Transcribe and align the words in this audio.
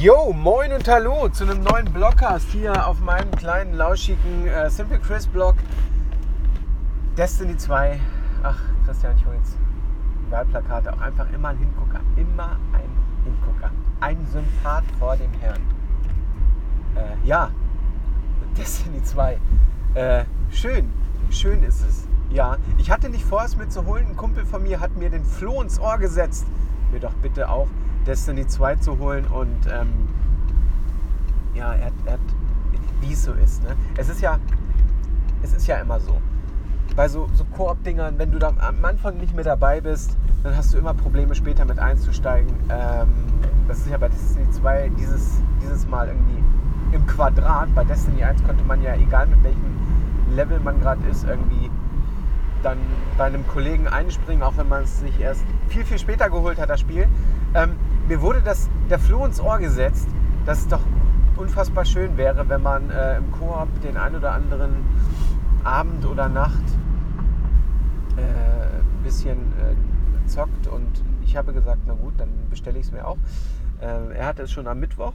Yo, 0.00 0.32
moin 0.32 0.72
und 0.72 0.86
hallo 0.86 1.28
zu 1.28 1.42
einem 1.42 1.64
neuen 1.64 1.92
Blogcast 1.92 2.50
hier 2.50 2.86
auf 2.86 3.00
meinem 3.00 3.32
kleinen, 3.32 3.74
lauschigen 3.74 4.46
äh, 4.46 4.70
Simple 4.70 5.00
Chris 5.00 5.26
Blog. 5.26 5.56
Destiny 7.16 7.56
2. 7.56 7.98
Ach, 8.44 8.60
Christian, 8.86 9.16
ich 9.16 9.26
hole 9.26 9.34
jetzt 9.38 9.56
Wahlplakate. 10.30 10.92
Auch 10.92 11.00
einfach 11.00 11.28
immer 11.32 11.48
ein 11.48 11.58
Hingucker. 11.58 11.98
Immer 12.14 12.60
ein 12.74 12.90
Hingucker. 13.24 13.72
Ein 13.98 14.24
Sympath 14.26 14.84
vor 15.00 15.16
dem 15.16 15.32
Herrn. 15.40 15.60
Äh, 16.94 17.26
ja, 17.26 17.50
Destiny 18.56 19.02
2. 19.02 19.40
Äh, 19.94 20.24
schön, 20.50 20.92
schön 21.30 21.64
ist 21.64 21.82
es. 21.82 22.06
Ja, 22.30 22.58
ich 22.76 22.92
hatte 22.92 23.08
nicht 23.08 23.24
vor, 23.24 23.42
es 23.42 23.56
mir 23.56 23.68
zu 23.68 23.84
holen. 23.84 24.06
Ein 24.10 24.16
Kumpel 24.16 24.46
von 24.46 24.62
mir 24.62 24.78
hat 24.78 24.94
mir 24.94 25.10
den 25.10 25.24
Floh 25.24 25.60
ins 25.60 25.80
Ohr 25.80 25.98
gesetzt. 25.98 26.46
Mir 26.92 27.00
doch 27.00 27.14
bitte 27.14 27.48
auch 27.48 27.66
Destiny 28.08 28.46
2 28.46 28.76
zu 28.76 28.98
holen 28.98 29.26
und 29.26 29.66
ähm, 29.70 30.08
ja, 31.54 31.74
er, 31.74 31.92
er 32.06 32.18
wie 33.00 33.12
es 33.12 33.24
so 33.24 33.32
ist. 33.32 33.62
Ne? 33.62 33.76
Es 33.96 34.08
ist 34.08 34.22
ja, 34.22 34.38
es 35.42 35.52
ist 35.52 35.66
ja 35.66 35.76
immer 35.76 36.00
so. 36.00 36.16
Bei 36.96 37.06
so, 37.06 37.28
so 37.34 37.44
Koop-Dingern, 37.44 38.18
wenn 38.18 38.32
du 38.32 38.38
da 38.38 38.52
am 38.58 38.84
Anfang 38.84 39.18
nicht 39.18 39.34
mehr 39.34 39.44
dabei 39.44 39.80
bist, 39.80 40.16
dann 40.42 40.56
hast 40.56 40.72
du 40.72 40.78
immer 40.78 40.94
Probleme 40.94 41.34
später 41.34 41.64
mit 41.64 41.78
einzusteigen. 41.78 42.50
Ähm, 42.70 43.08
das 43.68 43.78
ist 43.78 43.90
ja 43.90 43.98
bei 43.98 44.08
Destiny 44.08 44.50
2 44.50 44.90
dieses, 44.98 45.42
dieses 45.62 45.86
Mal 45.86 46.08
irgendwie 46.08 46.42
im 46.92 47.06
Quadrat. 47.06 47.72
Bei 47.74 47.84
Destiny 47.84 48.24
1 48.24 48.42
konnte 48.42 48.64
man 48.64 48.82
ja, 48.82 48.94
egal 48.94 49.26
mit 49.26 49.44
welchem 49.44 49.78
Level 50.34 50.58
man 50.60 50.80
gerade 50.80 51.06
ist, 51.08 51.24
irgendwie 51.24 51.67
dann 52.62 52.78
bei 53.16 53.24
einem 53.24 53.46
Kollegen 53.46 53.86
einspringen, 53.88 54.42
auch 54.42 54.56
wenn 54.56 54.68
man 54.68 54.84
es 54.84 55.00
sich 55.00 55.18
erst 55.20 55.44
viel, 55.68 55.84
viel 55.84 55.98
später 55.98 56.30
geholt 56.30 56.58
hat, 56.58 56.70
das 56.70 56.80
Spiel. 56.80 57.06
Ähm, 57.54 57.76
mir 58.08 58.20
wurde 58.20 58.40
das, 58.42 58.68
der 58.90 58.98
Floh 58.98 59.24
ins 59.24 59.40
Ohr 59.40 59.58
gesetzt, 59.58 60.08
dass 60.46 60.60
es 60.60 60.68
doch 60.68 60.80
unfassbar 61.36 61.84
schön 61.84 62.16
wäre, 62.16 62.48
wenn 62.48 62.62
man 62.62 62.90
äh, 62.90 63.16
im 63.16 63.30
Koop 63.32 63.68
den 63.82 63.96
ein 63.96 64.14
oder 64.14 64.32
anderen 64.32 64.84
Abend 65.64 66.04
oder 66.04 66.28
Nacht 66.28 66.64
äh, 68.16 68.20
ein 68.20 69.02
bisschen 69.04 69.38
äh, 69.38 70.26
zockt. 70.26 70.66
Und 70.66 71.02
ich 71.24 71.36
habe 71.36 71.52
gesagt, 71.52 71.80
na 71.86 71.94
gut, 71.94 72.14
dann 72.18 72.28
bestelle 72.50 72.78
ich 72.78 72.86
es 72.86 72.92
mir 72.92 73.06
auch. 73.06 73.18
Äh, 73.80 74.16
er 74.16 74.26
hatte 74.26 74.42
es 74.42 74.50
schon 74.50 74.66
am 74.66 74.80
Mittwoch, 74.80 75.12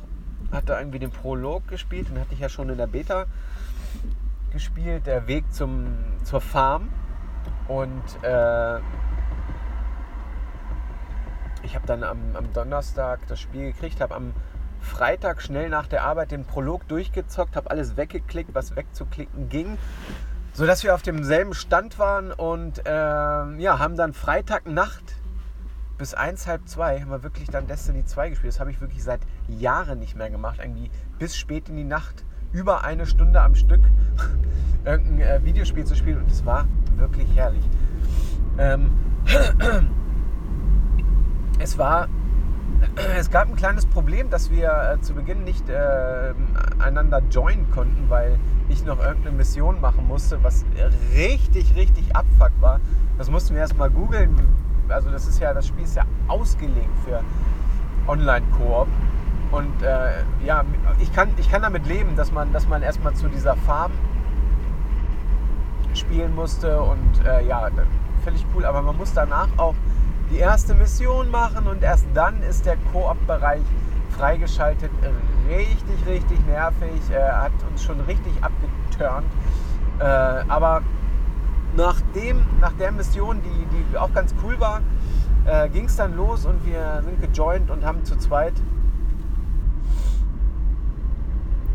hatte 0.51 0.73
irgendwie 0.73 0.99
den 0.99 1.11
Prolog 1.11 1.67
gespielt, 1.67 2.09
den 2.09 2.19
hatte 2.19 2.33
ich 2.33 2.39
ja 2.39 2.49
schon 2.49 2.69
in 2.69 2.77
der 2.77 2.87
Beta 2.87 3.25
gespielt, 4.51 5.07
der 5.07 5.27
Weg 5.27 5.51
zum, 5.51 5.87
zur 6.23 6.39
Farm. 6.39 6.89
Und 7.67 8.03
äh, 8.23 8.79
ich 11.63 11.75
habe 11.75 11.85
dann 11.85 12.03
am, 12.03 12.35
am, 12.35 12.51
Donnerstag 12.53 13.21
das 13.27 13.39
Spiel 13.39 13.71
gekriegt, 13.71 14.01
habe 14.01 14.15
am 14.15 14.33
Freitag 14.81 15.41
schnell 15.41 15.69
nach 15.69 15.87
der 15.87 16.03
Arbeit 16.03 16.31
den 16.31 16.45
Prolog 16.45 16.87
durchgezockt, 16.87 17.55
habe 17.55 17.71
alles 17.71 17.95
weggeklickt, 17.95 18.53
was 18.53 18.75
wegzuklicken 18.75 19.47
ging, 19.47 19.77
sodass 20.51 20.83
wir 20.83 20.93
auf 20.93 21.01
demselben 21.01 21.53
Stand 21.53 21.99
waren 21.99 22.33
und 22.33 22.85
äh, 22.85 22.91
ja, 22.91 23.79
haben 23.79 23.95
dann 23.95 24.13
Freitagnacht 24.13 25.15
bis 25.97 26.13
eins, 26.13 26.47
halb 26.47 26.67
zwei 26.67 26.99
haben 26.99 27.11
wir 27.11 27.23
wirklich 27.23 27.49
dann 27.49 27.67
Destiny 27.67 28.03
2 28.03 28.31
gespielt. 28.31 28.53
Das 28.53 28.59
habe 28.59 28.71
ich 28.71 28.81
wirklich 28.81 29.03
seit 29.03 29.21
Jahren 29.47 29.99
nicht 29.99 30.15
mehr 30.15 30.29
gemacht, 30.29 30.59
irgendwie 30.61 30.91
bis 31.19 31.37
spät 31.37 31.69
in 31.69 31.77
die 31.77 31.83
Nacht, 31.83 32.25
über 32.51 32.83
eine 32.83 33.05
Stunde 33.05 33.41
am 33.41 33.55
Stück 33.55 33.81
irgendein 34.85 35.21
äh, 35.21 35.45
Videospiel 35.45 35.85
zu 35.85 35.95
spielen 35.95 36.19
und 36.19 36.31
es 36.31 36.45
war 36.45 36.67
wirklich 36.97 37.27
herrlich. 37.35 37.63
Ähm, 38.57 38.91
es 41.59 41.77
war, 41.77 42.07
es 43.17 43.31
gab 43.31 43.49
ein 43.49 43.55
kleines 43.55 43.85
Problem, 43.85 44.29
dass 44.29 44.51
wir 44.51 44.93
äh, 44.93 45.01
zu 45.01 45.13
Beginn 45.13 45.43
nicht 45.43 45.69
äh, 45.69 46.33
einander 46.79 47.21
joinen 47.29 47.69
konnten, 47.71 48.09
weil 48.09 48.37
ich 48.69 48.85
noch 48.85 48.99
irgendeine 48.99 49.35
Mission 49.35 49.81
machen 49.81 50.07
musste, 50.07 50.43
was 50.43 50.65
richtig, 51.15 51.75
richtig 51.75 52.15
abfuck 52.15 52.51
war. 52.59 52.79
Das 53.17 53.29
mussten 53.29 53.53
wir 53.53 53.61
erstmal 53.61 53.89
googeln. 53.89 54.35
Also 54.89 55.09
das 55.09 55.27
ist 55.27 55.39
ja, 55.39 55.53
das 55.53 55.67
Spiel 55.67 55.83
ist 55.83 55.95
ja 55.95 56.03
ausgelegt 56.27 56.97
für 57.05 57.21
Online-Koop. 58.07 58.87
Und 59.51 59.83
äh, 59.83 60.23
ja, 60.45 60.63
ich 60.99 61.13
kann, 61.13 61.29
ich 61.37 61.49
kann 61.49 61.61
damit 61.61 61.85
leben, 61.85 62.15
dass 62.15 62.31
man, 62.31 62.51
dass 62.53 62.67
man 62.67 62.81
erstmal 62.81 63.13
zu 63.13 63.27
dieser 63.27 63.55
Farm 63.55 63.91
spielen 65.97 66.35
musste 66.35 66.81
und 66.81 67.25
äh, 67.25 67.45
ja, 67.45 67.69
völlig 68.23 68.45
cool. 68.55 68.65
Aber 68.65 68.81
man 68.81 68.97
muss 68.97 69.13
danach 69.13 69.47
auch 69.57 69.75
die 70.31 70.37
erste 70.37 70.73
Mission 70.73 71.29
machen 71.31 71.67
und 71.67 71.83
erst 71.83 72.05
dann 72.13 72.41
ist 72.43 72.65
der 72.65 72.77
Koop-Bereich 72.91 73.61
freigeschaltet. 74.17 74.91
Richtig, 75.49 76.07
richtig 76.07 76.45
nervig. 76.45 77.01
Er 77.11 77.43
hat 77.43 77.51
uns 77.69 77.83
schon 77.83 77.99
richtig 78.01 78.33
abgeturnt. 78.41 79.27
Äh, 79.99 80.03
aber 80.03 80.81
nach, 81.75 81.99
dem, 82.15 82.43
nach 82.61 82.73
der 82.73 82.91
Mission, 82.91 83.41
die, 83.41 83.65
die 83.65 83.97
auch 83.97 84.13
ganz 84.13 84.33
cool 84.43 84.59
war, 84.59 84.81
äh, 85.45 85.69
ging 85.69 85.85
es 85.85 85.95
dann 85.95 86.15
los 86.15 86.45
und 86.45 86.65
wir 86.65 87.01
sind 87.03 87.21
gejoint 87.21 87.69
und 87.69 87.83
haben 87.83 88.05
zu 88.05 88.15
zweit 88.17 88.53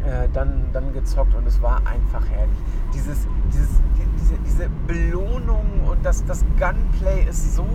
äh, 0.05 0.29
dann, 0.33 0.67
dann 0.73 0.93
gezockt 0.93 1.35
und 1.35 1.47
es 1.47 1.61
war 1.63 1.79
einfach 1.87 2.27
herrlich. 2.31 2.59
Dieses, 2.95 3.27
dieses, 3.53 3.69
die, 3.97 4.07
diese, 4.19 4.39
diese 4.39 4.69
Belohnung 4.87 5.67
und 5.89 6.05
das, 6.05 6.25
das 6.25 6.45
Gunplay 6.59 7.25
ist 7.29 7.55
so 7.57 7.67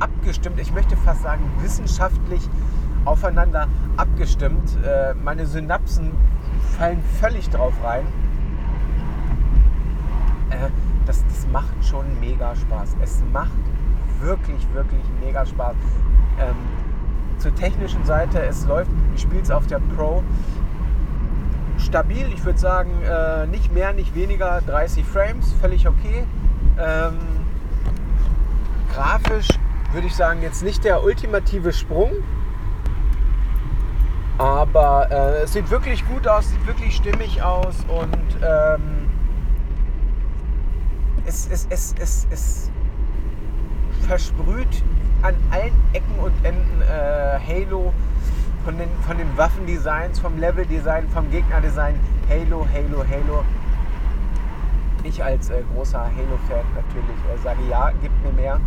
abgestimmt, 0.00 0.58
ich 0.58 0.72
möchte 0.72 0.96
fast 0.96 1.22
sagen 1.22 1.44
wissenschaftlich 1.60 2.48
aufeinander 3.04 3.68
abgestimmt. 3.96 4.76
Äh, 4.84 5.14
meine 5.14 5.46
Synapsen 5.46 6.12
fallen 6.76 7.02
völlig 7.20 7.48
drauf 7.50 7.74
rein. 7.84 8.06
Äh, 10.50 10.70
das, 11.06 11.24
das 11.26 11.46
macht 11.48 11.84
schon 11.84 12.06
mega 12.20 12.54
Spaß. 12.54 12.96
Es 13.02 13.22
macht 13.32 13.50
wirklich, 14.20 14.66
wirklich 14.72 15.02
mega 15.20 15.44
Spaß. 15.44 15.74
Ähm, 16.40 16.54
zur 17.42 17.54
technischen 17.54 18.04
Seite, 18.04 18.40
es 18.40 18.64
läuft, 18.66 18.90
ich 19.14 19.22
spiele 19.22 19.42
es 19.42 19.50
auf 19.50 19.66
der 19.66 19.80
Pro. 19.96 20.22
Stabil, 21.78 22.32
ich 22.32 22.44
würde 22.44 22.58
sagen, 22.58 22.90
äh, 23.02 23.46
nicht 23.48 23.72
mehr, 23.72 23.92
nicht 23.92 24.14
weniger, 24.14 24.60
30 24.62 25.04
Frames, 25.04 25.52
völlig 25.60 25.88
okay. 25.88 26.24
Ähm, 26.78 27.18
grafisch 28.94 29.48
würde 29.92 30.06
ich 30.06 30.14
sagen, 30.14 30.40
jetzt 30.42 30.62
nicht 30.62 30.84
der 30.84 31.02
ultimative 31.02 31.72
Sprung. 31.72 32.12
Aber 34.38 35.10
äh, 35.10 35.42
es 35.42 35.52
sieht 35.52 35.70
wirklich 35.70 36.06
gut 36.06 36.26
aus, 36.28 36.48
sieht 36.48 36.66
wirklich 36.66 36.94
stimmig 36.94 37.42
aus 37.42 37.76
und 37.88 38.38
ähm, 38.42 39.10
es, 41.26 41.48
es, 41.50 41.66
es, 41.68 41.94
es, 41.98 42.26
es 42.30 42.70
versprüht 44.02 44.82
an 45.22 45.34
allen 45.50 45.74
Ecken 45.92 46.18
und 46.18 46.32
Enden 46.44 46.82
äh, 46.82 47.38
Halo 47.38 47.92
von 48.64 48.78
den, 48.78 48.88
von 49.06 49.18
den 49.18 49.36
Waffendesigns, 49.36 50.18
vom 50.18 50.38
Leveldesign, 50.38 51.08
vom 51.08 51.30
Gegnerdesign. 51.30 51.98
Halo, 52.28 52.66
Halo, 52.72 53.04
Halo. 53.04 53.44
Ich 55.04 55.22
als 55.22 55.50
äh, 55.50 55.62
großer 55.74 56.00
Halo-Fan 56.00 56.64
natürlich 56.74 57.18
äh, 57.34 57.42
sage 57.42 57.60
ja, 57.68 57.90
gib 58.00 58.12
mir 58.24 58.32
mehr. 58.32 58.60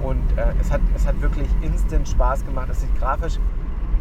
Und 0.00 0.22
äh, 0.36 0.52
es, 0.60 0.70
hat, 0.70 0.80
es 0.94 1.06
hat 1.06 1.20
wirklich 1.20 1.48
instant 1.60 2.08
Spaß 2.08 2.44
gemacht. 2.44 2.68
Es 2.70 2.80
sieht 2.80 2.98
grafisch 2.98 3.38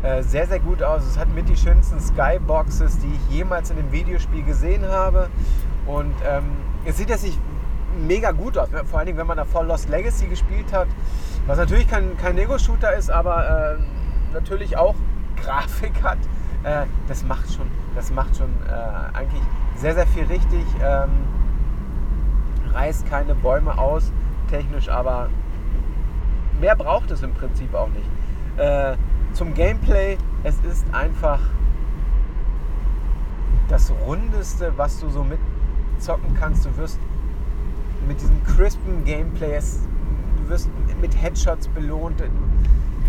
äh, 0.03 0.24
sehr, 0.24 0.47
sehr 0.47 0.59
gut 0.59 0.81
aus. 0.81 1.06
Es 1.06 1.18
hat 1.18 1.34
mit 1.34 1.50
die 1.50 1.58
schönsten 1.58 2.00
Skyboxes, 2.00 3.00
die 3.00 3.08
ich 3.08 3.36
jemals 3.36 3.70
in 3.70 3.78
einem 3.78 3.91
Videospiel 3.91 4.44
gesehen 4.44 4.86
habe. 4.88 5.30
Und 5.86 6.14
ähm, 6.28 6.46
es 6.86 6.97
sieht 6.97 7.09
jetzt 7.09 7.24
nicht 7.24 7.40
mega 8.07 8.31
gut 8.31 8.57
aus. 8.57 8.69
Vor 8.85 9.00
allen 9.00 9.07
Dingen, 9.07 9.18
wenn 9.18 9.28
man 9.28 9.38
davor 9.38 9.63
Lost 9.63 9.90
Legacy 9.90 10.28
gespielt 10.28 10.72
hat. 10.74 10.88
Was 11.47 11.57
natürlich 11.57 11.88
kein, 11.88 12.18
kein 12.18 12.38
Ego-Shooter 12.38 12.94
ist, 12.96 13.09
aber 13.09 13.78
äh, 13.78 14.34
natürlich 14.34 14.78
auch 14.78 14.96
Grafik 15.35 16.03
hat. 16.03 16.20
Äh, 16.64 16.85
das 17.08 17.23
macht 17.23 17.52
schon, 17.52 17.67
das 17.96 18.11
macht 18.11 18.38
schon 18.38 18.52
äh, 18.67 19.17
eigentlich 19.17 19.41
sehr, 19.76 19.96
sehr 19.96 20.08
viel 20.08 20.26
richtig. 20.26 20.64
Ähm, 20.84 21.09
reißt 22.73 23.05
keine 23.08 23.35
Bäume 23.35 23.78
aus, 23.78 24.11
technisch, 24.49 24.87
aber 24.90 25.29
mehr 26.59 26.76
braucht 26.76 27.11
es 27.11 27.23
im 27.23 27.34
Prinzip 27.34 27.73
auch 27.73 27.90
nicht. 27.90 28.09
Äh, 28.58 28.96
zum 29.34 29.53
Gameplay, 29.53 30.17
es 30.44 30.55
ist 30.59 30.85
einfach 30.94 31.40
das 33.70 33.91
Rundeste, 34.05 34.73
was 34.78 34.99
du 34.99 35.09
so 35.09 35.26
mitzocken 35.26 36.35
kannst. 36.37 36.66
Du 36.66 36.76
wirst 36.78 36.99
mit 38.11 38.19
diesem 38.19 38.43
crispen 38.43 39.05
Gameplay, 39.05 39.58
du 39.58 40.49
wirst 40.49 40.69
mit 40.99 41.16
Headshots 41.16 41.69
belohnt. 41.69 42.22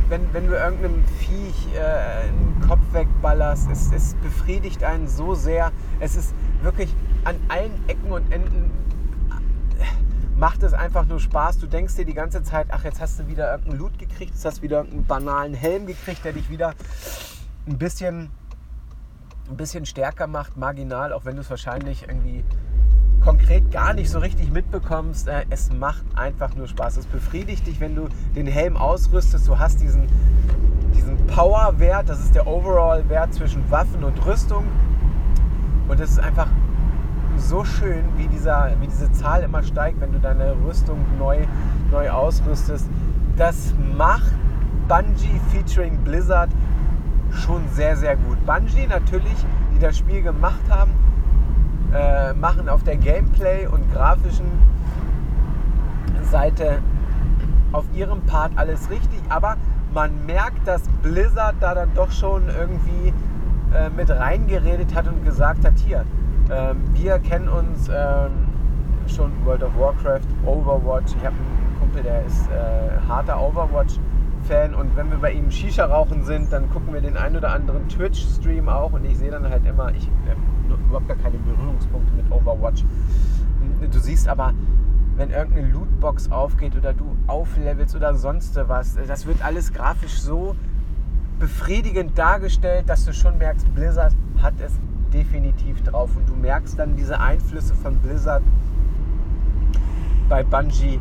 Wenn, 0.09 0.33
wenn 0.33 0.47
du 0.47 0.53
irgendeinem 0.53 1.03
Viech 1.19 1.75
äh, 1.75 2.29
einen 2.29 2.63
Kopf 2.69 2.81
wegballerst, 2.93 3.69
es, 3.69 3.91
es 3.91 4.15
befriedigt 4.23 4.85
einen 4.85 5.09
so 5.09 5.35
sehr. 5.35 5.73
Es 5.99 6.15
ist 6.15 6.35
wirklich 6.63 6.95
an 7.25 7.35
allen 7.49 7.73
Ecken 7.89 8.13
und 8.13 8.31
Enden 8.31 8.71
macht 10.37 10.63
es 10.63 10.73
einfach 10.73 11.07
nur 11.07 11.19
Spaß. 11.19 11.59
Du 11.59 11.67
denkst 11.67 11.97
dir 11.97 12.05
die 12.05 12.15
ganze 12.15 12.45
Zeit, 12.45 12.69
ach, 12.71 12.85
jetzt 12.85 13.01
hast 13.01 13.19
du 13.19 13.27
wieder 13.27 13.51
irgendeinen 13.51 13.81
Loot 13.81 13.99
gekriegt, 13.99 14.35
jetzt 14.35 14.45
hast 14.45 14.59
du 14.59 14.63
wieder 14.63 14.79
irgendeinen 14.79 15.07
banalen 15.07 15.55
Helm 15.55 15.87
gekriegt, 15.87 16.25
der 16.25 16.33
dich 16.33 16.49
wieder 16.49 16.75
ein 17.67 17.77
bisschen, 17.77 18.31
ein 19.51 19.57
bisschen 19.57 19.85
stärker 19.85 20.29
macht, 20.29 20.57
marginal, 20.57 21.13
auch 21.13 21.25
wenn 21.25 21.35
du 21.35 21.41
es 21.41 21.51
wahrscheinlich 21.51 22.07
irgendwie 22.07 22.45
konkret 23.25 23.71
gar 23.71 23.95
nicht 23.95 24.11
so 24.11 24.19
richtig 24.19 24.51
mitbekommst. 24.51 25.29
Äh, 25.29 25.45
es 25.51 25.73
macht 25.73 26.05
einfach 26.15 26.55
nur 26.55 26.67
Spaß. 26.67 26.97
Es 26.97 27.07
befriedigt 27.07 27.67
dich, 27.67 27.81
wenn 27.81 27.95
du 27.95 28.09
den 28.35 28.47
Helm 28.47 28.77
ausrüstest. 28.77 29.47
Du 29.49 29.59
hast 29.59 29.81
diesen, 29.81 30.09
diesen 30.95 31.17
Power-Wert, 31.27 32.09
das 32.09 32.21
ist 32.21 32.35
der 32.35 32.47
Overall-Wert 32.47 33.35
zwischen 33.35 33.69
Waffen 33.71 34.05
und 34.05 34.25
Rüstung. 34.27 34.65
Und 35.89 36.01
es 36.01 36.11
ist 36.13 36.21
einfach 36.21 36.49
so 37.37 37.65
schön, 37.65 38.05
wie, 38.17 38.29
dieser, 38.29 38.73
wie 38.81 38.87
diese 38.87 39.11
Zahl 39.13 39.43
immer 39.43 39.63
steigt, 39.63 40.01
wenn 40.01 40.13
du 40.13 40.19
deine 40.19 40.55
Rüstung 40.65 40.99
neu, 41.19 41.39
neu 41.91 42.11
ausrüstest. 42.11 42.87
Das 43.37 43.75
macht 43.97 44.33
Bungie 44.89 45.41
featuring 45.51 45.97
Blizzard 45.99 46.51
schon 47.31 47.63
sehr, 47.73 47.97
sehr 47.97 48.17
gut. 48.17 48.45
Bungie 48.45 48.87
natürlich, 48.87 49.47
die 49.75 49.79
das 49.79 49.97
Spiel 49.97 50.23
gemacht 50.23 50.61
haben, 50.69 50.93
äh, 51.93 52.33
machen 52.35 52.69
auf 52.69 52.83
der 52.85 52.97
Gameplay- 52.97 53.67
und 53.67 53.93
grafischen 53.93 54.47
Seite 56.31 56.79
auf 57.73 57.85
ihrem 57.95 58.23
Part 58.23 58.53
alles 58.57 58.91
richtig, 58.91 59.21
aber 59.29 59.57
man 59.95 60.25
merkt, 60.27 60.67
dass 60.67 60.83
Blizzard 61.03 61.57
da 61.61 61.75
dann 61.75 61.91
doch 61.95 62.11
schon 62.11 62.49
irgendwie 62.49 63.13
äh, 63.75 63.91
mit 63.91 64.11
reingeredet 64.11 64.95
hat 64.95 65.07
und 65.07 65.25
gesagt 65.25 65.65
hat, 65.65 65.75
hier, 65.79 66.05
äh, 66.49 66.75
wir 66.95 67.19
kennen 67.19 67.49
uns 67.49 67.89
ähm, 67.89 68.31
schon 69.07 69.33
World 69.45 69.63
of 69.63 69.73
Warcraft, 69.79 70.27
Overwatch. 70.45 71.13
Ich 71.19 71.25
habe 71.25 71.37
einen 71.37 71.77
Kumpel, 71.81 72.03
der 72.03 72.25
ist 72.25 72.49
äh, 72.49 73.09
harter 73.09 73.39
Overwatch-Fan 74.43 74.75
und 74.75 74.97
wenn 74.97 75.11
wir 75.11 75.19
bei 75.19 75.33
ihm 75.33 75.51
Shisha 75.51 75.85
rauchen 75.87 76.25
sind, 76.25 76.53
dann 76.53 76.71
gucken 76.71 76.93
wir 76.93 77.01
den 77.01 77.17
ein 77.17 77.37
oder 77.37 77.53
anderen 77.53 77.89
Twitch-Stream 77.89 78.69
auch 78.69 78.93
und 78.93 79.05
ich 79.05 79.17
sehe 79.17 79.31
dann 79.31 79.49
halt 79.49 79.65
immer, 79.67 79.93
ich 79.95 80.09
habe 80.29 80.81
überhaupt 80.89 81.09
gar 81.09 81.17
keine 81.17 81.39
Berührungspunkte 81.39 82.13
mit 82.15 82.31
Overwatch. 82.31 82.85
Du 83.91 83.99
siehst 83.99 84.29
aber, 84.29 84.53
wenn 85.17 85.31
irgendeine 85.31 85.69
Lootbox 85.69 86.31
aufgeht 86.31 86.77
oder 86.77 86.93
du 86.93 87.17
auflevelst 87.27 87.95
oder 87.95 88.15
sonst 88.15 88.59
was, 88.69 88.97
das 89.07 89.27
wird 89.27 89.45
alles 89.45 89.73
grafisch 89.73 90.21
so 90.21 90.57
befriedigend 91.39 92.17
dargestellt, 92.17 92.89
dass 92.89 93.05
du 93.05 93.13
schon 93.13 93.39
merkst, 93.39 93.73
Blizzard 93.75 94.15
hat 94.41 94.55
es 94.65 94.73
definitiv 95.13 95.83
drauf. 95.83 96.11
Und 96.17 96.29
du 96.29 96.35
merkst 96.35 96.79
dann 96.79 96.97
diese 96.97 97.21
Einflüsse 97.21 97.75
von 97.75 97.97
Blizzard 97.99 98.43
bei 100.29 100.43
Bungie 100.43 101.01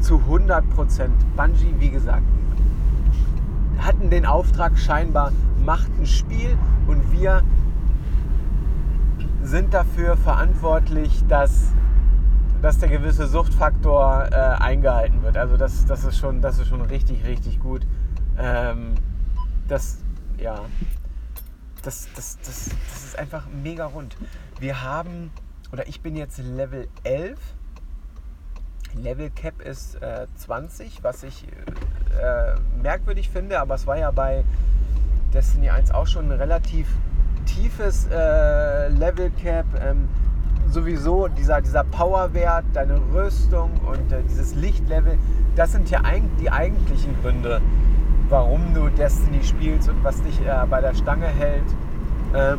zu 0.00 0.16
100 0.16 0.68
Prozent. 0.70 1.14
Bungie, 1.36 1.74
wie 1.78 1.90
gesagt, 1.90 2.22
hatten 3.84 4.10
den 4.10 4.26
Auftrag 4.26 4.78
scheinbar, 4.78 5.32
macht 5.64 5.90
ein 5.98 6.06
Spiel 6.06 6.56
und 6.86 7.12
wir 7.12 7.42
sind 9.42 9.74
dafür 9.74 10.16
verantwortlich, 10.16 11.24
dass, 11.28 11.72
dass 12.60 12.78
der 12.78 12.88
gewisse 12.88 13.26
Suchtfaktor 13.26 14.28
äh, 14.30 14.34
eingehalten 14.34 15.22
wird. 15.22 15.36
Also 15.36 15.56
das, 15.56 15.84
das, 15.84 16.04
ist 16.04 16.18
schon, 16.18 16.40
das 16.40 16.58
ist 16.58 16.68
schon 16.68 16.80
richtig, 16.82 17.24
richtig 17.24 17.58
gut. 17.60 17.86
Ähm, 18.38 18.94
das, 19.68 19.98
ja, 20.38 20.60
das, 21.82 22.08
das, 22.14 22.38
das, 22.38 22.70
das 22.92 23.04
ist 23.04 23.18
einfach 23.18 23.46
mega 23.62 23.86
rund. 23.86 24.16
Wir 24.60 24.82
haben, 24.82 25.32
oder 25.72 25.88
ich 25.88 26.00
bin 26.00 26.16
jetzt 26.16 26.38
Level 26.38 26.88
11. 27.02 27.38
Level 28.94 29.30
Cap 29.30 29.60
ist 29.62 30.00
äh, 30.02 30.26
20, 30.36 31.02
was 31.02 31.22
ich 31.22 31.46
äh, 32.20 32.54
merkwürdig 32.82 33.28
finde, 33.30 33.60
aber 33.60 33.74
es 33.74 33.86
war 33.86 33.98
ja 33.98 34.10
bei 34.10 34.44
Destiny 35.32 35.70
1 35.70 35.92
auch 35.92 36.06
schon 36.06 36.30
ein 36.30 36.38
relativ 36.38 36.88
tiefes 37.46 38.06
äh, 38.10 38.88
Level 38.88 39.30
Cap. 39.42 39.66
Ähm, 39.80 40.08
sowieso 40.68 41.28
dieser, 41.28 41.60
dieser 41.60 41.84
Powerwert, 41.84 42.64
deine 42.72 43.00
Rüstung 43.12 43.70
und 43.86 44.12
äh, 44.12 44.22
dieses 44.28 44.54
Lichtlevel, 44.54 45.18
das 45.54 45.72
sind 45.72 45.90
ja 45.90 46.00
eigentlich 46.00 46.40
die 46.40 46.50
eigentlichen 46.50 47.14
Gründe, 47.20 47.60
warum 48.28 48.72
du 48.74 48.88
Destiny 48.88 49.42
spielst 49.44 49.88
und 49.88 50.02
was 50.02 50.22
dich 50.22 50.40
äh, 50.40 50.66
bei 50.68 50.80
der 50.80 50.94
Stange 50.94 51.26
hält. 51.26 51.64
Ähm, 52.34 52.58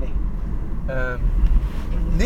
nee. 0.00 0.12
ähm, 0.88 1.20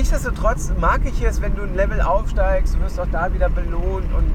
nichtsdestotrotz 0.08 0.72
mag 0.80 1.00
ich 1.04 1.20
es, 1.24 1.42
wenn 1.42 1.56
du 1.56 1.62
ein 1.62 1.74
Level 1.74 2.00
aufsteigst, 2.00 2.76
du 2.76 2.80
wirst 2.80 3.00
auch 3.00 3.08
da 3.10 3.34
wieder 3.34 3.48
belohnt 3.48 4.06
und 4.14 4.30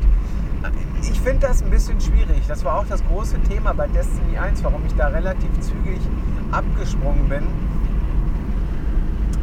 ich 1.01 1.17
finde 1.21 1.47
das 1.47 1.63
ein 1.63 1.69
bisschen 1.69 2.01
schwierig. 2.01 2.41
Das 2.45 2.65
war 2.65 2.77
auch 2.77 2.85
das 2.87 3.01
große 3.05 3.41
Thema 3.43 3.73
bei 3.73 3.87
Destiny 3.87 4.37
1, 4.37 4.65
warum 4.65 4.85
ich 4.85 4.93
da 4.95 5.07
relativ 5.07 5.49
zügig 5.61 6.01
abgesprungen 6.51 7.29
bin 7.29 7.43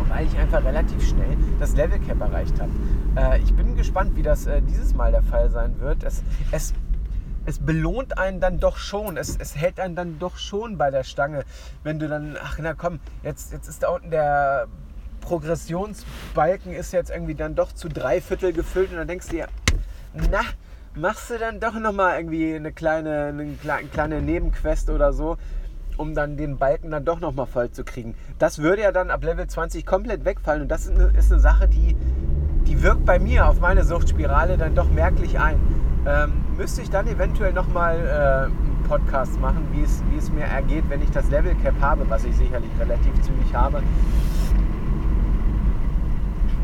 weil 0.09 0.27
ich 0.27 0.39
einfach 0.39 0.65
relativ 0.65 1.07
schnell 1.07 1.37
das 1.61 1.75
Level 1.77 1.99
Cap 1.99 2.21
erreicht 2.21 2.59
habe. 2.59 2.71
Äh, 3.15 3.41
ich 3.41 3.53
bin 3.55 3.77
gespannt, 3.77 4.17
wie 4.17 4.23
das 4.23 4.47
äh, 4.47 4.63
dieses 4.63 4.95
Mal 4.95 5.13
der 5.13 5.23
Fall 5.23 5.51
sein 5.51 5.79
wird. 5.81 6.03
Es, 6.03 6.23
es, 6.51 6.73
es 7.45 7.59
belohnt 7.59 8.17
einen 8.17 8.41
dann 8.41 8.59
doch 8.59 8.79
schon. 8.79 9.19
Es, 9.19 9.37
es 9.37 9.55
hält 9.55 9.79
einen 9.79 9.97
dann 9.97 10.19
doch 10.19 10.39
schon 10.39 10.79
bei 10.79 10.91
der 10.91 11.05
Stange, 11.05 11.45
wenn 11.83 11.99
du 11.99 12.09
dann, 12.09 12.39
ach 12.43 12.59
na 12.59 12.73
komm, 12.73 13.01
jetzt, 13.23 13.53
jetzt 13.53 13.69
ist 13.69 13.83
da 13.83 13.89
unten 13.89 14.11
der 14.11 14.67
Progressionsbalken 15.29 16.73
ist 16.73 16.93
jetzt 16.93 17.11
irgendwie 17.11 17.35
dann 17.35 17.55
doch 17.55 17.73
zu 17.73 17.89
drei 17.89 18.23
Viertel 18.23 18.55
gefüllt 18.55 18.91
und 18.91 18.97
dann 18.97 19.09
denkst 19.09 19.27
du 19.27 19.37
dir, 19.37 19.49
na, 20.31 20.41
machst 20.95 21.29
du 21.29 21.39
dann 21.39 21.61
doch 21.61 21.75
nochmal 21.75 22.17
irgendwie 22.17 22.55
eine 22.55 22.73
kleine, 22.73 23.27
eine 23.27 23.57
kleine 23.93 24.23
Nebenquest 24.23 24.89
oder 24.89 25.13
so 25.13 25.37
um 25.99 26.15
dann 26.15 26.37
den 26.37 26.59
Balken 26.59 26.93
dann 26.93 27.05
doch 27.05 27.21
nochmal 27.21 27.47
voll 27.47 27.71
zu 27.73 27.85
kriegen. 27.85 28.15
Das 28.39 28.61
würde 28.61 28.83
ja 28.83 28.93
dann 28.93 29.11
ab 29.11 29.25
Level 29.25 29.47
20 29.47 29.85
komplett 29.85 30.25
wegfallen 30.25 30.63
und 30.63 30.69
das 30.69 30.87
ist 30.87 30.93
eine, 30.93 31.13
ist 31.19 31.33
eine 31.33 31.41
Sache, 31.41 31.69
die, 31.69 31.97
die 32.67 32.83
wirkt 32.83 33.05
bei 33.05 33.19
mir 33.19 33.49
auf 33.49 33.61
meine 33.61 33.85
Suchtspirale 33.85 34.57
dann 34.57 34.77
doch 34.77 34.89
merklich 34.89 35.41
ein. 35.41 35.59
Ähm, 36.07 36.45
müsste 36.57 36.83
ich 36.83 36.91
dann 36.91 37.09
eventuell 37.09 37.53
nochmal 37.53 37.97
äh, 37.97 38.45
einen 38.47 38.85
Podcast 38.87 39.39
machen, 39.41 39.67
wie 39.73 39.83
es, 39.83 40.31
mir 40.31 40.45
ergeht, 40.45 40.85
wenn 40.89 41.03
ich 41.03 41.11
das 41.11 41.29
Level 41.31 41.55
Cap 41.57 41.75
habe, 41.81 42.09
was 42.09 42.25
ich 42.25 42.37
sicherlich 42.37 42.71
relativ 42.79 43.13
zügig 43.23 43.53
habe. 43.53 43.83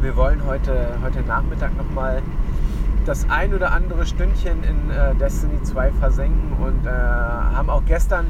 Wir 0.04 0.16
wollen 0.16 0.44
heute, 0.44 0.98
heute 1.02 1.22
Nachmittag 1.22 1.74
nochmal 1.78 2.20
das 3.06 3.26
ein 3.30 3.54
oder 3.54 3.72
andere 3.72 4.04
Stündchen 4.04 4.62
in 4.62 4.90
äh, 4.90 5.14
Destiny 5.14 5.62
2 5.62 5.92
versenken 5.92 6.52
und 6.62 6.87
äh, 6.87 6.90
haben 6.90 7.70
auch 7.70 7.82
gestern 7.87 8.26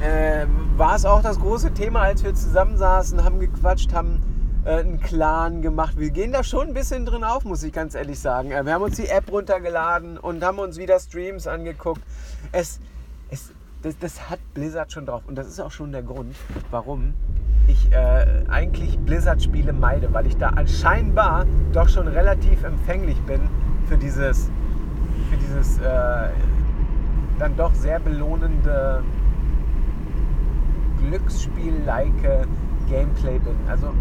äh, 0.00 0.46
war 0.76 0.96
es 0.96 1.04
auch 1.04 1.22
das 1.22 1.38
große 1.38 1.72
Thema, 1.72 2.00
als 2.00 2.24
wir 2.24 2.34
zusammensaßen, 2.34 3.22
haben 3.22 3.38
gequatscht, 3.38 3.94
haben 3.94 4.20
äh, 4.64 4.80
einen 4.80 4.98
Clan 4.98 5.62
gemacht. 5.62 5.96
Wir 5.98 6.10
gehen 6.10 6.32
da 6.32 6.42
schon 6.42 6.66
ein 6.66 6.74
bisschen 6.74 7.06
drin 7.06 7.22
auf, 7.22 7.44
muss 7.44 7.62
ich 7.62 7.72
ganz 7.72 7.94
ehrlich 7.94 8.18
sagen. 8.18 8.50
Äh, 8.50 8.66
wir 8.66 8.74
haben 8.74 8.82
uns 8.82 8.96
die 8.96 9.06
App 9.06 9.30
runtergeladen 9.30 10.18
und 10.18 10.42
haben 10.42 10.58
uns 10.58 10.78
wieder 10.78 10.98
Streams 10.98 11.46
angeguckt. 11.46 12.02
Es, 12.50 12.80
es, 13.30 13.52
das, 13.82 13.96
das 14.00 14.30
hat 14.30 14.40
Blizzard 14.52 14.90
schon 14.90 15.06
drauf 15.06 15.22
und 15.28 15.36
das 15.36 15.46
ist 15.46 15.60
auch 15.60 15.70
schon 15.70 15.92
der 15.92 16.02
Grund, 16.02 16.34
warum 16.72 17.14
ich 17.68 17.92
äh, 17.92 18.26
eigentlich 18.48 18.98
Blizzard-Spiele 18.98 19.72
meide, 19.72 20.12
weil 20.12 20.26
ich 20.26 20.36
da 20.36 20.52
scheinbar 20.66 21.46
doch 21.72 21.88
schon 21.88 22.08
relativ 22.08 22.62
empfänglich 22.64 23.20
bin 23.22 23.40
für 23.86 23.96
dieses, 23.96 24.50
für 25.30 25.36
dieses 25.36 25.78
äh, 25.78 26.28
dann 27.38 27.56
doch 27.56 27.74
sehr 27.74 27.98
belohnende 28.00 29.02
Glücksspiel-like 31.00 32.46
Gameplay 32.88 33.38
bin. 33.38 33.56
Also 33.68 33.92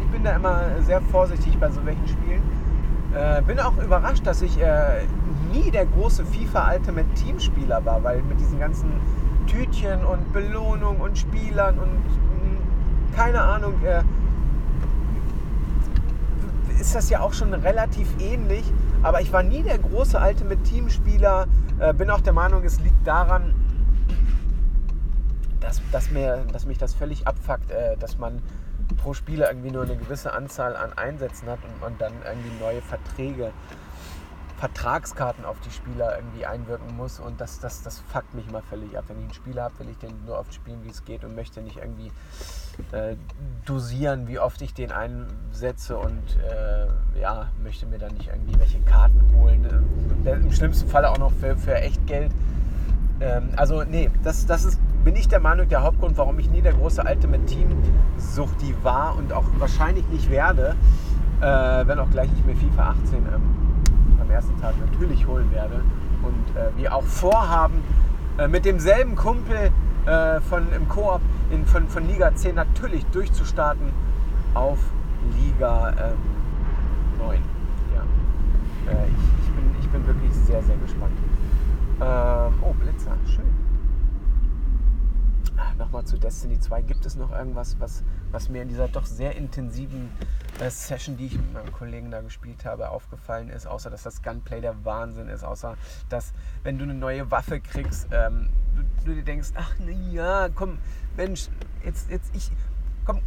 ich 0.00 0.06
bin 0.08 0.24
da 0.24 0.36
immer 0.36 0.62
sehr 0.82 1.00
vorsichtig 1.00 1.58
bei 1.58 1.70
so 1.70 1.84
welchen 1.84 2.06
Spielen. 2.06 2.42
Äh, 3.14 3.42
bin 3.42 3.58
auch 3.60 3.76
überrascht, 3.82 4.26
dass 4.26 4.42
ich 4.42 4.60
äh, 4.60 5.04
nie 5.52 5.70
der 5.70 5.86
große 5.86 6.24
FIFA 6.24 6.72
Ultimate 6.74 7.08
Team 7.14 7.38
Spieler 7.38 7.84
war, 7.84 8.02
weil 8.02 8.22
mit 8.22 8.38
diesen 8.40 8.58
ganzen 8.58 8.92
Tütchen 9.46 10.04
und 10.04 10.32
Belohnung 10.32 11.00
und 11.00 11.16
Spielern 11.16 11.78
und 11.78 12.02
keine 13.16 13.40
Ahnung, 13.40 13.82
äh, 13.84 14.02
ist 16.78 16.94
das 16.94 17.08
ja 17.08 17.20
auch 17.20 17.32
schon 17.32 17.52
relativ 17.54 18.06
ähnlich. 18.20 18.64
Aber 19.02 19.20
ich 19.20 19.32
war 19.32 19.42
nie 19.42 19.62
der 19.62 19.78
große 19.78 20.18
Ultimate 20.18 20.62
Team 20.62 20.90
Spieler. 20.90 21.46
Äh, 21.78 21.94
bin 21.94 22.10
auch 22.10 22.20
der 22.20 22.34
Meinung, 22.34 22.62
es 22.64 22.78
liegt 22.80 23.06
daran, 23.06 23.54
dass, 25.60 25.80
dass, 25.90 26.10
mir, 26.10 26.44
dass 26.52 26.66
mich 26.66 26.78
das 26.78 26.94
völlig 26.94 27.26
abfuckt, 27.26 27.70
äh, 27.70 27.96
dass 27.96 28.18
man 28.18 28.42
pro 28.98 29.14
Spieler 29.14 29.48
irgendwie 29.48 29.70
nur 29.70 29.82
eine 29.82 29.96
gewisse 29.96 30.32
Anzahl 30.32 30.76
an 30.76 30.92
Einsätzen 30.92 31.48
hat 31.48 31.58
und 31.64 31.80
man 31.80 31.98
dann 31.98 32.12
irgendwie 32.24 32.50
neue 32.60 32.82
Verträge 32.82 33.50
Vertragskarten 34.56 35.44
auf 35.44 35.60
die 35.60 35.70
Spieler 35.70 36.16
irgendwie 36.16 36.46
einwirken 36.46 36.96
muss 36.96 37.20
und 37.20 37.40
das, 37.40 37.60
das, 37.60 37.82
das 37.82 38.00
fuckt 38.00 38.34
mich 38.34 38.48
immer 38.48 38.62
völlig 38.62 38.96
ab. 38.96 39.04
Wenn 39.08 39.18
ich 39.18 39.24
einen 39.24 39.34
Spieler 39.34 39.64
habe, 39.64 39.78
will 39.80 39.90
ich 39.90 39.98
den 39.98 40.24
nur 40.24 40.38
oft 40.38 40.54
spielen, 40.54 40.82
wie 40.82 40.88
es 40.88 41.04
geht 41.04 41.24
und 41.24 41.34
möchte 41.34 41.60
nicht 41.60 41.76
irgendwie 41.76 42.10
äh, 42.92 43.16
dosieren, 43.66 44.28
wie 44.28 44.38
oft 44.38 44.62
ich 44.62 44.72
den 44.72 44.92
einsetze 44.92 45.98
und 45.98 46.22
äh, 46.36 47.20
ja, 47.20 47.48
möchte 47.62 47.86
mir 47.86 47.98
dann 47.98 48.14
nicht 48.14 48.28
irgendwie 48.28 48.58
welche 48.58 48.80
Karten 48.80 49.20
holen. 49.36 49.64
Äh, 50.24 50.32
Im 50.32 50.52
schlimmsten 50.52 50.88
Fall 50.88 51.04
auch 51.04 51.18
noch 51.18 51.32
für, 51.32 51.56
für 51.56 51.74
echt 51.74 52.06
Geld. 52.06 52.32
Ähm, 53.20 53.50
also 53.56 53.84
nee, 53.84 54.10
das, 54.24 54.46
das 54.46 54.64
ist, 54.64 54.80
bin 55.04 55.16
ich 55.16 55.28
der 55.28 55.40
Meinung, 55.40 55.68
der 55.68 55.82
Hauptgrund, 55.82 56.16
warum 56.16 56.38
ich 56.38 56.48
nie 56.48 56.62
der 56.62 56.72
große 56.72 57.04
Alte 57.04 57.28
mit 57.28 57.46
Teamsuchti 57.46 58.74
war 58.82 59.16
und 59.16 59.34
auch 59.34 59.44
wahrscheinlich 59.58 60.06
nicht 60.08 60.30
werde, 60.30 60.76
äh, 61.42 61.44
wenn 61.86 61.98
auch 61.98 62.10
gleich 62.10 62.30
ich 62.38 62.44
mir 62.46 62.56
FIFA 62.56 62.90
18 62.90 63.18
ähm, 63.34 63.65
ersten 64.36 64.60
Tag 64.60 64.74
natürlich 64.78 65.26
holen 65.26 65.50
werde. 65.52 65.82
Und 66.22 66.56
äh, 66.56 66.76
wir 66.76 66.94
auch 66.94 67.04
vorhaben, 67.04 67.82
äh, 68.38 68.48
mit 68.48 68.64
demselben 68.64 69.16
Kumpel 69.16 69.70
äh, 70.04 70.40
von, 70.42 70.70
im 70.72 70.88
Koop 70.88 71.20
in, 71.50 71.64
von, 71.64 71.88
von 71.88 72.06
Liga 72.06 72.34
10 72.34 72.54
natürlich 72.54 73.04
durchzustarten 73.06 73.88
auf 74.54 74.78
Liga 75.40 75.90
ähm, 75.90 77.26
9. 77.26 77.38
Ja. 77.94 78.92
Äh, 78.92 79.06
ich, 79.06 79.46
ich, 79.46 79.52
bin, 79.54 79.64
ich 79.80 79.88
bin 79.88 80.06
wirklich 80.06 80.32
sehr, 80.32 80.62
sehr 80.62 80.76
gespannt. 80.76 81.16
Ähm, 82.00 82.52
oh, 82.60 82.74
Blitzer, 82.74 83.16
schön 83.26 83.75
nochmal 85.78 86.04
zu 86.04 86.18
Destiny 86.18 86.58
2. 86.58 86.82
Gibt 86.82 87.06
es 87.06 87.16
noch 87.16 87.30
irgendwas, 87.32 87.78
was, 87.78 88.02
was 88.30 88.48
mir 88.48 88.62
in 88.62 88.68
dieser 88.68 88.88
doch 88.88 89.06
sehr 89.06 89.36
intensiven 89.36 90.10
äh, 90.60 90.70
Session, 90.70 91.16
die 91.16 91.26
ich 91.26 91.36
mit 91.36 91.52
meinem 91.52 91.72
Kollegen 91.72 92.10
da 92.10 92.20
gespielt 92.20 92.64
habe, 92.64 92.90
aufgefallen 92.90 93.48
ist, 93.48 93.66
außer 93.66 93.90
dass 93.90 94.02
das 94.02 94.22
Gunplay 94.22 94.60
der 94.60 94.84
Wahnsinn 94.84 95.28
ist, 95.28 95.44
außer 95.44 95.76
dass, 96.08 96.32
wenn 96.62 96.78
du 96.78 96.84
eine 96.84 96.94
neue 96.94 97.30
Waffe 97.30 97.60
kriegst, 97.60 98.08
ähm, 98.10 98.48
du, 98.74 98.82
du, 99.04 99.14
dir 99.14 99.24
denkst, 99.24 99.50
ach 99.54 99.72
ja, 100.10 100.48
komm, 100.54 100.78
Mensch, 101.16 101.48
jetzt, 101.84 102.10
jetzt 102.10 102.34
ich, 102.34 102.50
komm, 103.04 103.20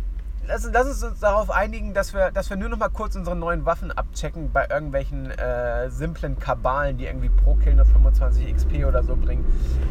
lass, 0.49 0.69
lass, 0.71 1.03
uns 1.03 1.19
darauf 1.19 1.51
einigen, 1.51 1.93
dass 1.93 2.13
wir, 2.13 2.31
dass 2.31 2.49
wir 2.49 2.57
nur 2.57 2.69
noch 2.69 2.77
mal 2.77 2.89
kurz 2.89 3.15
unsere 3.15 3.35
neuen 3.35 3.65
Waffen 3.65 3.91
abchecken 3.91 4.51
bei 4.51 4.67
irgendwelchen 4.69 5.31
äh, 5.31 5.89
simplen 5.89 6.39
Kabalen, 6.39 6.97
die 6.97 7.05
irgendwie 7.05 7.29
pro 7.29 7.55
Kill 7.55 7.75
nur 7.75 7.85
25 7.85 8.55
XP 8.55 8.85
oder 8.85 9.03
so 9.03 9.15
bringen. 9.15 9.45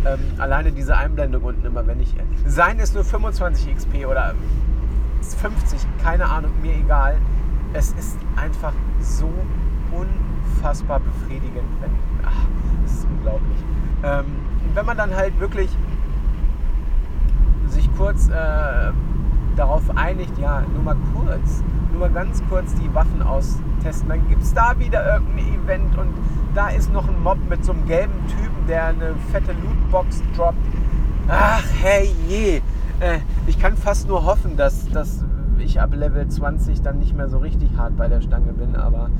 Ähm, 0.05 0.19
alleine 0.39 0.73
diese 0.73 0.97
Einblendung 0.97 1.45
unten 1.45 1.65
immer, 1.65 1.87
wenn 1.87 2.01
ich. 2.01 2.15
Sein 2.47 2.79
ist 2.79 2.95
nur 2.95 3.05
25 3.05 3.75
XP 3.75 4.07
oder 4.07 4.35
50, 5.23 5.81
keine 6.03 6.27
Ahnung, 6.27 6.53
mir 6.61 6.75
egal. 6.75 7.17
Es 7.73 7.93
ist 7.93 8.17
einfach 8.37 8.73
so 9.01 9.33
unfassbar 9.93 11.01
befriedigend, 11.01 11.69
wenn. 11.81 11.91
Ach, 12.25 12.47
das 12.83 12.93
ist 12.93 13.05
unglaublich. 13.05 13.59
Ähm, 14.03 14.25
wenn 14.75 14.87
man 14.87 14.97
dann 14.97 15.15
halt 15.15 15.39
wirklich 15.39 15.71
sich 17.69 17.89
kurz. 17.97 18.29
Äh, 18.29 18.93
darauf 19.59 19.83
einigt, 19.97 20.39
ja, 20.39 20.63
nur 20.73 20.83
mal 20.83 20.97
kurz, 21.15 21.63
nur 21.91 22.01
mal 22.01 22.11
ganz 22.11 22.43
kurz 22.49 22.75
die 22.75 22.95
Waffen 22.95 23.23
austesten. 23.23 24.09
Dann 24.09 24.29
gibt 24.29 24.43
es 24.43 24.55
da 24.55 24.79
wieder 24.79 25.15
irgendein 25.15 25.63
Event 25.65 25.99
und 25.99 26.15
da 26.55 26.69
ist 26.69 26.93
noch 26.93 27.09
ein 27.09 27.23
Mob 27.23 27.39
mit 27.49 27.65
so 27.65 27.73
einem 27.73 27.87
gelben 27.87 28.27
Typen, 28.29 28.67
der 28.69 28.87
eine 28.87 29.15
fette 29.33 29.53
Lootbox 29.53 30.23
droppt. 30.37 30.57
Ach, 31.29 31.65
hey 31.83 32.09
je. 32.29 32.61
Äh, 33.01 33.19
ich 33.47 33.59
kann 33.59 33.77
fast 33.77 34.09
nur 34.09 34.25
hoffen, 34.25 34.57
dass, 34.57 34.89
dass 34.91 35.25
ich 35.59 35.81
ab 35.81 35.95
Level 35.95 36.27
20 36.27 36.83
dann 36.83 36.99
nicht 36.99 37.17
mehr 37.17 37.29
so 37.29 37.39
richtig 37.39 37.77
hart 37.77 37.97
bei 37.97 38.09
der 38.09 38.21
Stange 38.21 38.53
bin. 38.53 38.77
Aber 38.77 39.11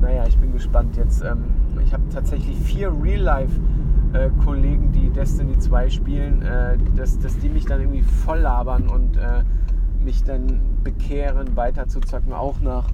naja, 0.00 0.24
ich 0.26 0.38
bin 0.38 0.52
gespannt. 0.52 0.96
Jetzt, 0.96 1.22
ähm, 1.22 1.44
ich 1.84 1.92
habe 1.92 2.02
tatsächlich 2.12 2.56
vier 2.58 2.92
Real-Life-Kollegen, 3.02 4.92
die 4.92 5.10
Destiny 5.10 5.58
2 5.58 5.90
spielen, 5.90 6.42
äh, 6.42 6.76
dass, 6.96 7.18
dass 7.18 7.38
die 7.38 7.48
mich 7.48 7.66
dann 7.66 7.80
irgendwie 7.80 8.02
voll 8.02 8.40
labern 8.40 8.88
und 8.88 9.16
äh, 9.16 9.44
mich 10.04 10.22
dann 10.24 10.60
bekehren, 10.82 11.56
weiter 11.56 11.88
zu 11.88 12.00
zocken, 12.00 12.32
auch 12.32 12.60
nach, 12.60 12.88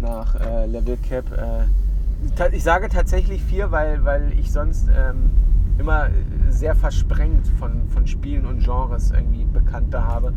nach 0.00 0.34
äh, 0.40 0.66
Level 0.66 0.96
Cap. 0.96 1.24
Äh, 1.32 2.54
ich 2.54 2.62
sage 2.62 2.88
tatsächlich 2.88 3.42
vier, 3.42 3.70
weil, 3.70 4.04
weil 4.04 4.32
ich 4.38 4.52
sonst 4.52 4.88
ähm, 4.88 5.30
immer 5.78 6.08
sehr 6.50 6.74
versprengt 6.74 7.46
von, 7.58 7.88
von 7.88 8.06
Spielen 8.06 8.46
und 8.46 8.62
Genres 8.62 9.10
irgendwie 9.10 9.44
Bekannte 9.44 10.04
habe. 10.04 10.32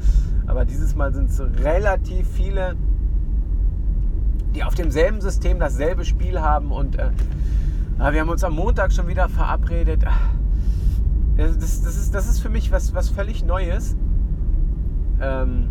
Aber 0.48 0.66
dieses 0.66 0.96
Mal 0.96 1.14
sind 1.14 1.30
es 1.30 1.42
relativ 1.64 2.28
viele, 2.28 2.76
die 4.56 4.64
auf 4.64 4.76
demselben 4.76 5.22
System 5.22 5.60
dasselbe 5.60 6.06
Spiel 6.06 6.42
haben 6.42 6.72
und 6.72 6.98
äh, 6.98 7.10
wir 7.98 8.22
haben 8.22 8.30
uns 8.30 8.44
am 8.44 8.56
Montag 8.56 8.92
schon 8.92 9.08
wieder 9.08 9.30
verabredet. 9.30 10.04
Das, 11.38 11.58
das, 11.58 11.98
ist, 11.98 12.14
das 12.14 12.28
ist 12.28 12.40
für 12.40 12.50
mich 12.50 12.72
was, 12.72 12.94
was 12.94 13.10
völlig 13.10 13.44
Neues. 13.44 13.96
Ähm, 15.22 15.70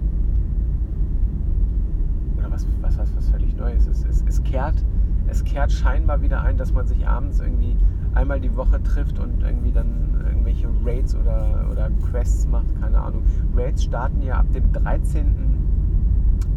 was, 2.54 2.66
was, 2.80 2.98
was, 2.98 3.16
was 3.16 3.28
völlig 3.28 3.56
Neues. 3.56 3.86
Es, 3.86 4.04
es, 4.04 4.24
es, 4.26 4.42
kehrt, 4.44 4.76
es 5.26 5.44
kehrt 5.44 5.72
scheinbar 5.72 6.22
wieder 6.22 6.42
ein, 6.42 6.56
dass 6.56 6.72
man 6.72 6.86
sich 6.86 7.06
abends 7.06 7.40
irgendwie 7.40 7.76
einmal 8.14 8.40
die 8.40 8.54
Woche 8.56 8.82
trifft 8.82 9.18
und 9.18 9.42
irgendwie 9.42 9.72
dann 9.72 10.24
irgendwelche 10.26 10.68
Raids 10.84 11.16
oder, 11.16 11.66
oder 11.70 11.90
Quests 12.10 12.46
macht, 12.46 12.80
keine 12.80 13.00
Ahnung. 13.00 13.24
Raids 13.56 13.84
starten 13.84 14.22
ja 14.22 14.36
ab 14.36 14.46
dem 14.52 14.72
13. 14.72 15.26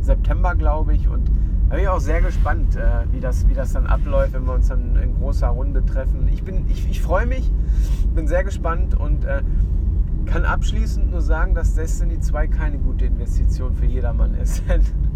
September, 0.01 0.55
glaube 0.55 0.93
ich, 0.93 1.09
und 1.09 1.29
da 1.69 1.75
bin 1.75 1.83
ich 1.83 1.89
auch 1.89 1.99
sehr 1.99 2.21
gespannt, 2.21 2.75
äh, 2.77 3.11
wie, 3.11 3.19
das, 3.19 3.47
wie 3.49 3.53
das 3.53 3.73
dann 3.73 3.87
abläuft, 3.87 4.33
wenn 4.33 4.45
wir 4.45 4.53
uns 4.53 4.69
dann 4.69 4.95
in 4.95 5.15
großer 5.15 5.47
Runde 5.47 5.83
treffen. 5.83 6.29
Ich, 6.31 6.43
ich, 6.69 6.89
ich 6.89 7.01
freue 7.01 7.25
mich, 7.25 7.51
bin 8.15 8.27
sehr 8.27 8.43
gespannt 8.43 8.97
und 8.97 9.25
äh, 9.25 9.41
kann 10.25 10.45
abschließend 10.45 11.11
nur 11.11 11.21
sagen, 11.21 11.55
dass 11.55 11.73
Destiny 11.73 12.19
2 12.19 12.47
keine 12.47 12.77
gute 12.77 13.05
Investition 13.05 13.73
für 13.73 13.85
jedermann 13.85 14.35
ist. 14.35 14.63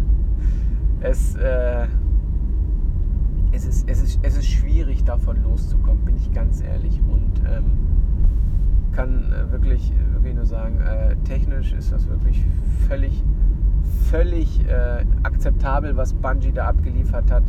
es, 1.02 1.34
äh, 1.36 1.86
es, 3.52 3.64
ist, 3.64 3.88
es, 3.88 4.02
ist, 4.02 4.20
es 4.22 4.36
ist 4.36 4.46
schwierig, 4.46 5.04
davon 5.04 5.42
loszukommen, 5.42 6.04
bin 6.04 6.16
ich 6.16 6.32
ganz 6.32 6.62
ehrlich. 6.62 7.00
Und 7.08 7.42
ähm, 7.46 7.64
kann 8.92 9.32
äh, 9.32 9.50
wirklich, 9.50 9.92
wirklich 10.12 10.34
nur 10.34 10.46
sagen, 10.46 10.80
äh, 10.80 11.16
technisch 11.24 11.72
ist 11.72 11.92
das 11.92 12.08
wirklich 12.08 12.44
völlig, 12.88 13.22
völlig 14.10 14.66
äh, 14.68 15.04
akzeptabel, 15.22 15.96
was 15.96 16.12
Bungie 16.12 16.52
da 16.52 16.68
abgeliefert 16.68 17.30
hat. 17.30 17.44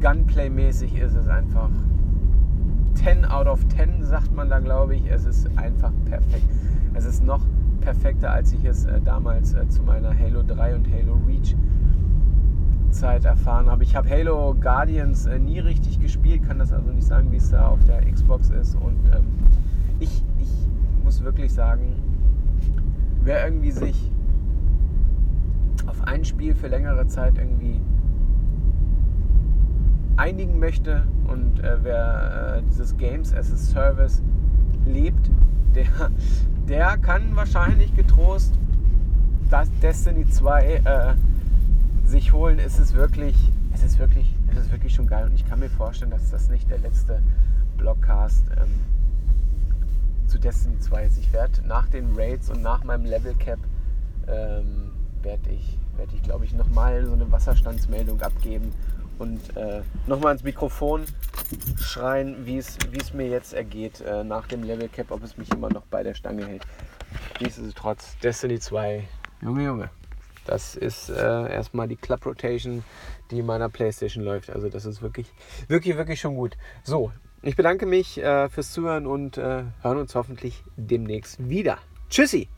Gunplay-mäßig 0.00 0.96
ist 0.96 1.14
es 1.14 1.26
einfach 1.26 1.70
10 2.94 3.24
out 3.24 3.46
of 3.46 3.66
10, 3.68 4.04
sagt 4.04 4.34
man 4.34 4.48
da, 4.48 4.58
glaube 4.58 4.94
ich. 4.94 5.06
Es 5.10 5.24
ist 5.24 5.48
einfach 5.56 5.92
perfekt. 6.04 6.48
Es 6.94 7.04
ist 7.04 7.24
noch 7.24 7.44
perfekter, 7.80 8.30
als 8.32 8.52
ich 8.52 8.64
es 8.64 8.84
äh, 8.84 9.00
damals 9.00 9.54
äh, 9.54 9.68
zu 9.68 9.82
meiner 9.82 10.16
Halo 10.16 10.42
3 10.42 10.76
und 10.76 10.88
Halo 10.92 11.18
Reach 11.26 11.56
Zeit 12.96 13.24
erfahren 13.24 13.70
habe. 13.70 13.84
Ich 13.84 13.94
habe 13.94 14.08
Halo 14.08 14.54
Guardians 14.54 15.26
äh, 15.26 15.38
nie 15.38 15.58
richtig 15.58 16.00
gespielt, 16.00 16.42
kann 16.46 16.58
das 16.58 16.72
also 16.72 16.90
nicht 16.90 17.06
sagen, 17.06 17.30
wie 17.30 17.36
es 17.36 17.50
da 17.50 17.68
auf 17.68 17.84
der 17.84 18.00
Xbox 18.10 18.50
ist. 18.50 18.74
Und 18.76 18.98
ähm, 19.14 19.26
ich, 20.00 20.24
ich 20.40 20.48
muss 21.04 21.22
wirklich 21.22 21.52
sagen, 21.52 21.94
wer 23.22 23.44
irgendwie 23.44 23.70
sich 23.70 24.10
auf 25.86 26.02
ein 26.04 26.24
Spiel 26.24 26.54
für 26.54 26.68
längere 26.68 27.06
Zeit 27.06 27.36
irgendwie 27.36 27.80
einigen 30.16 30.58
möchte 30.58 31.06
und 31.28 31.60
äh, 31.60 31.76
wer 31.82 32.56
äh, 32.56 32.62
dieses 32.62 32.96
Games 32.96 33.34
as 33.34 33.52
a 33.52 33.56
Service 33.56 34.22
lebt, 34.86 35.30
der, 35.74 36.10
der 36.66 36.96
kann 36.96 37.36
wahrscheinlich 37.36 37.94
getrost 37.94 38.58
das 39.50 39.70
Destiny 39.82 40.24
2 40.24 40.64
äh, 40.64 41.14
sich 42.06 42.32
holen, 42.32 42.58
ist 42.58 42.78
es 42.78 42.94
wirklich, 42.94 43.36
ist 43.74 43.84
es 43.84 43.98
wirklich, 43.98 44.32
ist 44.50 44.58
es 44.58 44.70
wirklich 44.70 44.94
schon 44.94 45.06
geil. 45.06 45.26
Und 45.26 45.34
ich 45.34 45.46
kann 45.46 45.58
mir 45.58 45.68
vorstellen, 45.68 46.10
dass 46.10 46.30
das 46.30 46.48
nicht 46.48 46.70
der 46.70 46.78
letzte 46.78 47.20
Blogcast 47.76 48.44
ähm, 48.56 48.80
zu 50.28 50.38
Destiny 50.38 50.78
2 50.78 51.04
ist. 51.04 51.18
Ich 51.18 51.32
werde 51.32 51.66
nach 51.66 51.88
den 51.88 52.14
Raids 52.16 52.50
und 52.50 52.62
nach 52.62 52.84
meinem 52.84 53.04
Level 53.04 53.34
Cap 53.34 53.58
ähm, 54.28 54.92
werde 55.22 55.50
ich, 55.50 55.78
werd 55.96 56.12
ich 56.12 56.22
glaube 56.22 56.44
ich, 56.44 56.52
nochmal 56.52 57.04
so 57.04 57.12
eine 57.12 57.30
Wasserstandsmeldung 57.30 58.20
abgeben 58.22 58.72
und 59.18 59.56
äh, 59.56 59.82
nochmal 60.06 60.32
ins 60.32 60.42
Mikrofon 60.42 61.04
schreien, 61.80 62.44
wie 62.44 62.58
es 62.58 63.14
mir 63.14 63.28
jetzt 63.28 63.54
ergeht 63.54 64.00
äh, 64.00 64.24
nach 64.24 64.46
dem 64.46 64.62
Level 64.62 64.88
Cap, 64.88 65.10
ob 65.10 65.22
es 65.22 65.36
mich 65.36 65.50
immer 65.52 65.70
noch 65.70 65.86
bei 65.86 66.02
der 66.02 66.14
Stange 66.14 66.46
hält. 66.46 66.66
Nichtsdestotrotz, 67.40 68.16
Destiny 68.22 68.58
2, 68.58 69.08
Junge, 69.42 69.64
Junge. 69.64 69.90
Das 70.46 70.74
ist 70.74 71.08
äh, 71.08 71.14
erstmal 71.52 71.88
die 71.88 71.96
Club 71.96 72.24
Rotation, 72.24 72.84
die 73.30 73.40
in 73.40 73.46
meiner 73.46 73.68
Playstation 73.68 74.24
läuft. 74.24 74.50
Also 74.50 74.68
das 74.68 74.84
ist 74.84 75.02
wirklich, 75.02 75.26
wirklich, 75.68 75.96
wirklich 75.96 76.20
schon 76.20 76.36
gut. 76.36 76.56
So, 76.84 77.12
ich 77.42 77.56
bedanke 77.56 77.86
mich 77.86 78.18
äh, 78.18 78.48
fürs 78.48 78.72
Zuhören 78.72 79.06
und 79.06 79.38
äh, 79.38 79.64
hören 79.82 79.98
uns 79.98 80.14
hoffentlich 80.14 80.62
demnächst 80.76 81.48
wieder. 81.48 81.78
Tschüssi! 82.08 82.48